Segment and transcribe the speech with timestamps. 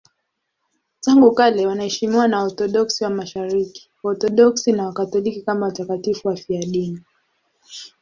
[1.01, 7.01] Tangu kale wanaheshimiwa na Waorthodoksi wa Mashariki, Waorthodoksi na Wakatoliki kama watakatifu wafiadini.